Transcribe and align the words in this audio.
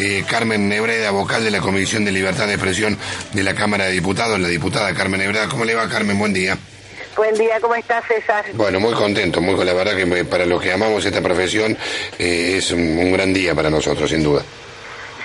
Eh, 0.00 0.24
Carmen 0.28 0.68
Nebreda, 0.68 1.10
vocal 1.10 1.42
de 1.42 1.50
la 1.50 1.58
Comisión 1.58 2.04
de 2.04 2.12
Libertad 2.12 2.46
de 2.46 2.54
Expresión 2.54 2.96
de 3.32 3.42
la 3.42 3.54
Cámara 3.54 3.86
de 3.86 3.90
Diputados, 3.90 4.38
la 4.38 4.46
diputada 4.46 4.94
Carmen 4.94 5.20
Nebreda. 5.20 5.48
¿Cómo 5.48 5.64
le 5.64 5.74
va, 5.74 5.88
Carmen? 5.88 6.16
Buen 6.16 6.32
día. 6.32 6.56
Buen 7.16 7.34
día, 7.34 7.58
¿cómo 7.60 7.74
estás, 7.74 8.04
César? 8.06 8.44
Bueno, 8.52 8.78
muy 8.78 8.94
contento, 8.94 9.40
muy 9.40 9.56
la 9.64 9.72
verdad 9.72 9.96
que 9.96 10.24
para 10.24 10.46
los 10.46 10.62
que 10.62 10.72
amamos 10.72 11.04
esta 11.04 11.20
profesión 11.20 11.76
eh, 12.16 12.58
es 12.58 12.70
un, 12.70 13.12
gran 13.12 13.34
día 13.34 13.56
para 13.56 13.70
nosotros, 13.70 14.08
sin 14.08 14.22
duda. 14.22 14.44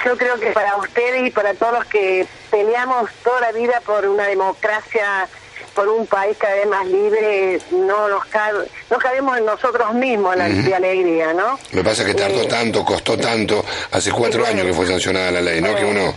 Yo 0.03 0.17
creo 0.17 0.39
que 0.39 0.47
para 0.47 0.75
ustedes 0.77 1.27
y 1.27 1.29
para 1.29 1.53
todos 1.53 1.73
los 1.73 1.85
que 1.85 2.25
peleamos 2.49 3.11
toda 3.23 3.41
la 3.41 3.51
vida 3.51 3.79
por 3.85 4.07
una 4.07 4.25
democracia 4.25 5.27
por 5.73 5.87
un 5.87 6.05
país 6.07 6.37
cada 6.37 6.55
vez 6.55 6.67
más 6.67 6.85
libre, 6.85 7.59
no 7.71 8.07
nos 8.07 8.25
cabe, 8.25 8.67
no 8.89 8.97
cabemos 8.97 9.37
en 9.37 9.45
nosotros 9.45 9.93
mismos 9.93 10.35
la 10.35 10.45
alegría, 10.45 11.33
¿no? 11.33 11.59
Lo 11.71 11.81
que 11.81 11.83
pasa 11.83 12.03
es 12.03 12.09
que 12.09 12.13
tardó 12.15 12.43
eh, 12.43 12.47
tanto, 12.47 12.85
costó 12.85 13.17
tanto, 13.17 13.63
hace 13.91 14.11
cuatro 14.11 14.45
años 14.45 14.65
que 14.65 14.73
fue 14.73 14.87
sancionada 14.87 15.31
la 15.31 15.41
ley, 15.41 15.61
¿no? 15.61 15.75
que 15.75 15.85
uno... 15.85 16.13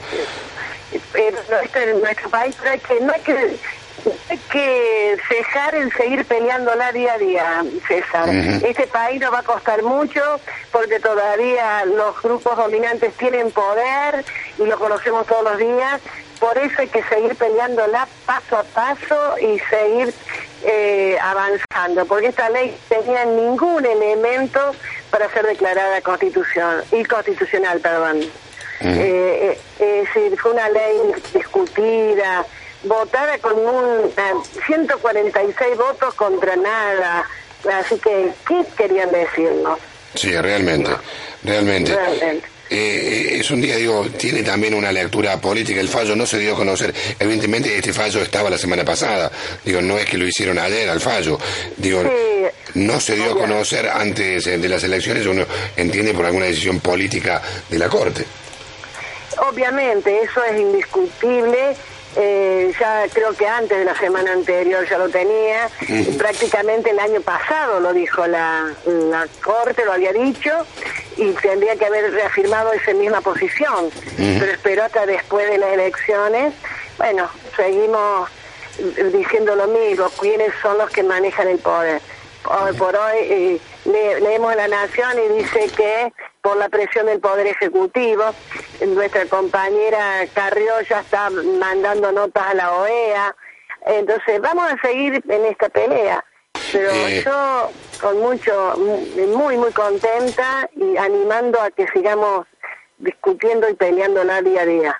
Pero 1.12 1.38
este, 1.62 1.94
nuestro 1.94 2.30
país, 2.30 2.54
pero 2.58 2.70
hay 2.70 2.78
que, 2.78 3.00
no 3.00 3.12
hay 3.12 3.20
que 3.20 3.56
hay 4.28 4.38
que 4.38 5.16
cejar 5.28 5.74
en 5.74 5.90
seguir 5.90 6.24
peleándola 6.26 6.92
día 6.92 7.14
a 7.14 7.18
día, 7.18 7.64
César. 7.88 8.28
Este 8.28 8.86
país 8.86 9.20
nos 9.20 9.32
va 9.32 9.40
a 9.40 9.42
costar 9.42 9.82
mucho 9.82 10.20
porque 10.70 11.00
todavía 11.00 11.84
los 11.86 12.20
grupos 12.22 12.56
dominantes 12.56 13.14
tienen 13.14 13.50
poder 13.50 14.24
y 14.58 14.64
lo 14.64 14.78
conocemos 14.78 15.26
todos 15.26 15.44
los 15.44 15.58
días 15.58 16.00
por 16.38 16.56
eso 16.58 16.74
hay 16.78 16.88
que 16.88 17.02
seguir 17.04 17.34
peleándola 17.36 18.06
paso 18.24 18.58
a 18.58 18.62
paso 18.64 19.38
y 19.38 19.58
seguir 19.70 20.12
eh, 20.64 21.16
avanzando, 21.20 22.06
porque 22.06 22.28
esta 22.28 22.48
ley 22.50 22.76
tenía 22.88 23.24
ningún 23.24 23.84
elemento 23.84 24.74
para 25.10 25.30
ser 25.30 25.46
declarada 25.46 26.00
constitución, 26.00 26.82
inconstitucional, 26.92 27.80
perdón. 27.80 28.20
Eh, 28.80 29.58
eh, 29.80 30.04
es 30.04 30.14
decir, 30.14 30.38
fue 30.38 30.52
una 30.52 30.68
ley 30.68 30.98
discutida, 31.32 32.44
votada 32.84 33.38
con 33.38 33.58
un 33.58 34.12
146 34.66 35.76
votos 35.76 36.14
contra 36.14 36.56
nada. 36.56 37.24
Así 37.72 37.98
que, 37.98 38.32
¿qué 38.46 38.64
querían 38.76 39.10
decirnos? 39.10 39.78
Sí, 40.14 40.36
realmente, 40.36 40.90
realmente. 41.42 41.94
realmente. 41.94 42.55
Eh, 42.68 43.36
es 43.38 43.50
un 43.50 43.60
día, 43.60 43.76
digo, 43.76 44.06
tiene 44.18 44.42
también 44.42 44.74
una 44.74 44.90
lectura 44.90 45.40
política. 45.40 45.80
El 45.80 45.88
fallo 45.88 46.16
no 46.16 46.26
se 46.26 46.38
dio 46.38 46.54
a 46.54 46.56
conocer. 46.56 46.92
Evidentemente, 47.18 47.76
este 47.76 47.92
fallo 47.92 48.20
estaba 48.22 48.50
la 48.50 48.58
semana 48.58 48.84
pasada. 48.84 49.30
Digo, 49.64 49.80
no 49.80 49.98
es 49.98 50.06
que 50.06 50.18
lo 50.18 50.26
hicieron 50.26 50.58
ayer 50.58 50.88
al 50.88 51.00
fallo. 51.00 51.38
Digo, 51.76 52.02
no 52.74 53.00
se 53.00 53.14
dio 53.14 53.32
a 53.32 53.38
conocer 53.38 53.88
antes 53.88 54.46
eh, 54.46 54.58
de 54.58 54.68
las 54.68 54.82
elecciones, 54.84 55.26
uno 55.26 55.46
entiende 55.76 56.12
por 56.12 56.26
alguna 56.26 56.46
decisión 56.46 56.80
política 56.80 57.40
de 57.68 57.78
la 57.78 57.88
Corte. 57.88 58.24
Obviamente, 59.38 60.22
eso 60.22 60.42
es 60.44 60.60
indiscutible 60.60 61.76
eh, 62.18 62.72
ya 62.80 63.04
creo 63.12 63.34
que 63.34 63.46
antes 63.46 63.76
de 63.76 63.84
la 63.84 63.94
semana 63.94 64.32
anterior 64.32 64.88
ya 64.88 64.96
lo 64.96 65.08
tenía, 65.10 65.68
prácticamente 66.16 66.90
el 66.90 66.98
año 66.98 67.20
pasado 67.20 67.78
lo 67.78 67.92
dijo 67.92 68.26
la, 68.26 68.72
la 68.86 69.26
Corte, 69.44 69.84
lo 69.84 69.92
había 69.92 70.14
dicho, 70.14 70.50
y 71.16 71.32
tendría 71.32 71.76
que 71.76 71.86
haber 71.86 72.12
reafirmado 72.12 72.72
esa 72.72 72.92
misma 72.92 73.20
posición, 73.20 73.90
pero 74.16 74.52
esperó 74.52 74.84
hasta 74.84 75.06
después 75.06 75.48
de 75.48 75.58
las 75.58 75.72
elecciones. 75.72 76.54
Bueno, 76.98 77.28
seguimos 77.56 78.28
diciendo 79.12 79.56
lo 79.56 79.66
mismo, 79.68 80.10
quiénes 80.20 80.52
son 80.60 80.78
los 80.78 80.90
que 80.90 81.02
manejan 81.02 81.48
el 81.48 81.58
poder. 81.58 82.00
Hoy 82.44 82.76
por 82.76 82.94
hoy 82.94 83.16
eh, 83.18 83.60
leemos 83.84 84.54
La 84.54 84.68
Nación 84.68 85.12
y 85.18 85.38
dice 85.38 85.68
que 85.76 86.12
por 86.42 86.56
la 86.56 86.68
presión 86.68 87.06
del 87.06 87.18
Poder 87.18 87.46
Ejecutivo, 87.48 88.24
nuestra 88.86 89.26
compañera 89.26 90.24
Carrió 90.32 90.80
ya 90.88 91.00
está 91.00 91.28
mandando 91.30 92.12
notas 92.12 92.44
a 92.46 92.54
la 92.54 92.72
OEA, 92.72 93.34
entonces 93.86 94.40
vamos 94.40 94.70
a 94.70 94.80
seguir 94.80 95.20
en 95.28 95.44
esta 95.46 95.68
pelea. 95.68 96.24
Pero 96.72 96.90
eh. 96.92 97.22
yo 97.24 97.70
con 98.00 98.18
mucho, 98.20 98.74
muy, 98.76 99.56
muy 99.56 99.72
contenta 99.72 100.68
y 100.76 100.96
animando 100.96 101.60
a 101.60 101.70
que 101.70 101.86
sigamos 101.92 102.46
discutiendo 102.98 103.68
y 103.68 103.74
peleando 103.74 104.24
día 104.24 104.62
a 104.62 104.66
día. 104.66 104.96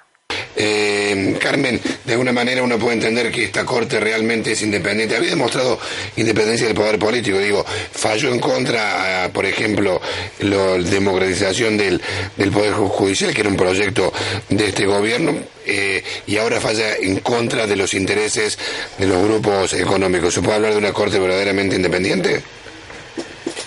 Eh, 0.58 1.36
Carmen, 1.38 1.78
de 2.04 2.12
alguna 2.12 2.32
manera 2.32 2.62
uno 2.62 2.78
puede 2.78 2.94
entender 2.94 3.30
que 3.30 3.44
esta 3.44 3.66
Corte 3.66 4.00
realmente 4.00 4.52
es 4.52 4.62
independiente. 4.62 5.14
Había 5.14 5.30
demostrado 5.30 5.78
independencia 6.16 6.66
del 6.66 6.74
poder 6.74 6.98
político, 6.98 7.38
digo, 7.38 7.64
falló 7.92 8.32
en 8.32 8.40
contra, 8.40 9.24
ah, 9.24 9.28
por 9.32 9.44
ejemplo, 9.44 10.00
la 10.40 10.78
democratización 10.78 11.76
del, 11.76 12.00
del 12.36 12.50
Poder 12.50 12.72
Judicial, 12.72 13.34
que 13.34 13.42
era 13.42 13.50
un 13.50 13.56
proyecto 13.56 14.12
de 14.48 14.68
este 14.68 14.86
gobierno, 14.86 15.34
eh, 15.66 16.02
y 16.26 16.38
ahora 16.38 16.58
falla 16.58 16.96
en 16.96 17.20
contra 17.20 17.66
de 17.66 17.76
los 17.76 17.92
intereses 17.92 18.58
de 18.98 19.06
los 19.06 19.22
grupos 19.22 19.74
económicos. 19.74 20.32
¿Se 20.32 20.40
puede 20.40 20.56
hablar 20.56 20.72
de 20.72 20.78
una 20.78 20.92
Corte 20.92 21.18
verdaderamente 21.18 21.76
independiente? 21.76 22.42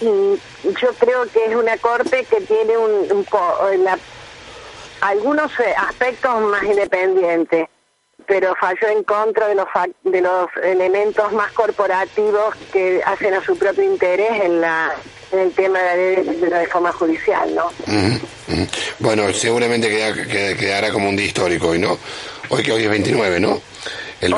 Yo 0.01 0.93
creo 0.99 1.25
que 1.25 1.45
es 1.45 1.55
una 1.55 1.77
Corte 1.77 2.25
que 2.25 2.41
tiene 2.41 2.77
un, 2.77 3.25
un 3.31 3.83
la 3.83 3.97
algunos 5.01 5.51
eh, 5.59 5.73
aspectos 5.77 6.41
más 6.41 6.63
independientes, 6.63 7.67
pero 8.27 8.55
falló 8.55 8.87
en 8.89 9.03
contra 9.03 9.47
de 9.47 9.55
los, 9.55 9.67
de 10.03 10.21
los 10.21 10.47
elementos 10.63 11.31
más 11.33 11.51
corporativos 11.53 12.55
que 12.71 13.01
hacen 13.05 13.33
a 13.33 13.43
su 13.43 13.57
propio 13.57 13.83
interés 13.83 14.41
en 14.43 14.61
la 14.61 14.93
en 15.31 15.39
el 15.39 15.51
tema 15.51 15.79
de, 15.79 16.23
la 16.49 16.59
reforma 16.59 16.91
judicial, 16.91 17.53
¿no? 17.53 17.71
Bueno, 18.97 19.31
seguramente 19.31 19.87
quedará 20.57 20.91
como 20.91 21.07
un 21.07 21.15
día 21.15 21.27
histórico 21.27 21.69
hoy, 21.69 21.77
¿no? 21.77 21.99
Hoy 22.49 22.63
que 22.63 22.71
hoy 22.71 22.83
es 22.83 22.89
29, 22.89 23.39
¿no? 23.39 23.61
El 24.21 24.33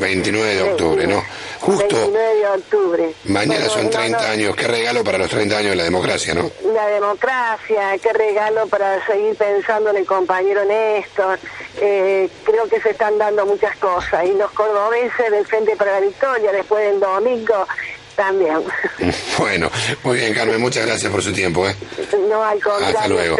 29 0.00 0.54
de 0.54 0.62
octubre, 0.62 1.06
¿no? 1.06 1.22
Justo. 1.60 1.96
29 1.96 2.36
de 2.36 2.46
octubre. 2.46 3.14
Mañana 3.24 3.68
son 3.68 3.88
30 3.88 4.30
años. 4.30 4.56
Qué 4.56 4.66
regalo 4.66 5.04
para 5.04 5.18
los 5.18 5.30
30 5.30 5.58
años 5.58 5.70
de 5.70 5.76
la 5.76 5.84
democracia, 5.84 6.34
¿no? 6.34 6.50
La 6.72 6.86
democracia, 6.88 7.96
qué 8.02 8.12
regalo 8.12 8.66
para 8.66 9.04
seguir 9.06 9.36
pensando 9.36 9.90
en 9.90 9.98
el 9.98 10.06
compañero 10.06 10.64
Néstor. 10.64 11.38
Eh, 11.80 12.28
creo 12.44 12.68
que 12.68 12.80
se 12.80 12.90
están 12.90 13.16
dando 13.18 13.46
muchas 13.46 13.76
cosas. 13.76 14.24
Y 14.24 14.32
los 14.34 14.50
cordobeses 14.50 15.30
del 15.30 15.46
Frente 15.46 15.76
para 15.76 15.92
la 15.92 16.00
Victoria, 16.00 16.50
después 16.50 16.84
del 16.84 16.98
domingo, 16.98 17.66
también. 18.18 18.58
Bueno, 19.38 19.70
muy 20.02 20.18
bien, 20.18 20.34
Carmen, 20.34 20.60
muchas 20.60 20.84
gracias 20.84 21.10
por 21.12 21.22
su 21.22 21.32
tiempo. 21.32 21.66
¿eh? 21.68 21.74
No, 22.28 22.42
al 22.42 22.60
contrario, 22.60 22.98
Hasta 22.98 23.08
luego. 23.08 23.36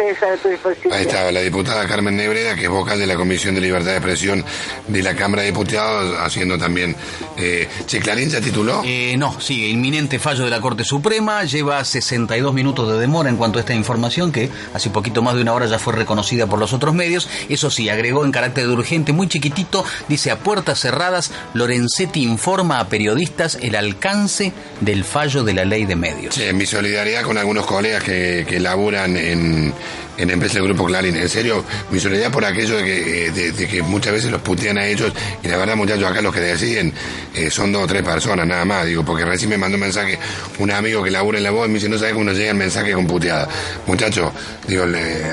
Ahí 0.91 1.01
estaba 1.01 1.31
la 1.31 1.41
diputada 1.41 1.85
Carmen 1.85 2.15
Nebreda, 2.15 2.55
que 2.55 2.63
es 2.63 2.69
vocal 2.69 2.97
de 2.97 3.05
la 3.05 3.15
Comisión 3.15 3.53
de 3.53 3.61
Libertad 3.61 3.91
de 3.91 3.97
Expresión 3.97 4.45
de 4.87 5.03
la 5.03 5.13
Cámara 5.15 5.41
de 5.41 5.49
Diputados, 5.49 6.17
haciendo 6.19 6.57
también... 6.57 6.95
Eh, 7.37 7.67
che, 7.85 7.99
¿Clarín 7.99 8.29
ya 8.29 8.39
tituló? 8.39 8.81
Eh, 8.85 9.15
no, 9.17 9.39
sigue, 9.41 9.67
inminente 9.67 10.19
fallo 10.19 10.45
de 10.45 10.49
la 10.49 10.61
Corte 10.61 10.85
Suprema, 10.85 11.43
lleva 11.43 11.83
62 11.83 12.53
minutos 12.53 12.91
de 12.91 12.97
demora 12.97 13.29
en 13.29 13.35
cuanto 13.35 13.59
a 13.59 13.61
esta 13.61 13.73
información, 13.73 14.31
que 14.31 14.49
hace 14.73 14.89
poquito 14.89 15.21
más 15.21 15.35
de 15.35 15.41
una 15.41 15.53
hora 15.53 15.65
ya 15.65 15.79
fue 15.79 15.93
reconocida 15.93 16.47
por 16.47 16.59
los 16.59 16.71
otros 16.71 16.93
medios. 16.93 17.27
Eso 17.49 17.69
sí, 17.69 17.89
agregó 17.89 18.23
en 18.23 18.31
carácter 18.31 18.67
de 18.67 18.73
urgente, 18.73 19.11
muy 19.11 19.27
chiquitito, 19.27 19.83
dice 20.07 20.31
a 20.31 20.39
puertas 20.39 20.79
cerradas, 20.79 21.31
Lorenzetti 21.53 22.23
informa 22.23 22.79
a 22.79 22.87
periodistas 22.87 23.57
el 23.61 23.75
alcance 23.75 24.53
del 24.81 25.03
fallo 25.03 25.43
de 25.43 25.53
la 25.53 25.65
ley 25.65 25.85
de 25.85 25.95
medios. 25.95 26.35
Sí, 26.35 26.51
mi 26.53 26.65
solidaridad 26.65 27.23
con 27.23 27.37
algunos 27.37 27.65
colegas 27.65 28.03
que, 28.03 28.45
que 28.47 28.59
laburan 28.59 29.15
en, 29.17 29.73
en 30.17 30.29
empresas 30.29 30.55
del 30.55 30.65
Grupo 30.65 30.85
Clarín. 30.85 31.15
En 31.15 31.29
serio, 31.29 31.63
mi 31.91 31.99
solidaridad 31.99 32.31
por 32.31 32.45
aquello 32.45 32.77
de 32.77 32.83
que, 32.83 33.31
de, 33.31 33.67
que 33.67 33.81
muchas 33.81 34.13
veces 34.13 34.31
los 34.31 34.41
putean 34.41 34.77
a 34.77 34.85
ellos 34.85 35.11
y 35.43 35.47
la 35.47 35.57
verdad, 35.57 35.75
muchachos, 35.75 36.05
acá 36.05 36.21
los 36.21 36.33
que 36.33 36.41
deciden 36.41 36.93
eh, 37.33 37.49
son 37.49 37.71
dos 37.71 37.83
o 37.83 37.87
tres 37.87 38.03
personas 38.03 38.45
nada 38.45 38.65
más, 38.65 38.85
digo, 38.85 39.03
porque 39.03 39.25
recién 39.25 39.49
me 39.49 39.57
mandó 39.57 39.75
un 39.75 39.81
mensaje 39.81 40.17
un 40.59 40.71
amigo 40.71 41.03
que 41.03 41.11
labura 41.11 41.37
en 41.37 41.43
la 41.43 41.51
voz 41.51 41.67
y 41.67 41.69
me 41.69 41.75
dice, 41.75 41.89
no 41.89 41.97
sabes 41.97 42.13
cómo 42.13 42.25
nos 42.25 42.37
llega 42.37 42.51
el 42.51 42.57
mensaje 42.57 42.93
con 42.93 43.07
puteada. 43.07 43.47
Muchachos, 43.87 44.31
digo, 44.67 44.85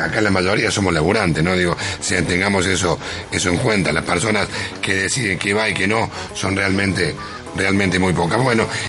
acá 0.03 0.21
la 0.21 0.31
mayoría 0.31 0.71
somos 0.71 0.93
laburantes, 0.93 1.43
¿no? 1.43 1.57
Digo, 1.57 1.77
si 2.01 2.15
tengamos 2.23 2.67
eso, 2.67 2.99
eso 3.31 3.49
en 3.51 3.59
cuenta, 3.59 3.93
las 3.93 4.05
personas 4.05 4.49
que 4.81 4.95
deciden 4.95 5.39
que 5.39 5.55
va 5.55 5.69
y 5.69 5.75
que 5.75 5.87
no 5.87 6.11
son 6.35 6.57
realmente 6.57 7.15
realmente 7.57 7.99
muy 7.99 8.13
pocas. 8.13 8.41
Bueno, 8.43 8.69